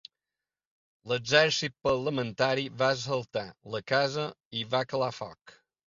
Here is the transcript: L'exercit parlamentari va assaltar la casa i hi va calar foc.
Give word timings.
L'exercit 1.11 1.77
parlamentari 1.89 2.65
va 2.83 2.91
assaltar 2.97 3.47
la 3.77 3.87
casa 3.95 4.29
i 4.31 4.65
hi 4.65 4.69
va 4.75 4.87
calar 4.93 5.17
foc. 5.23 5.61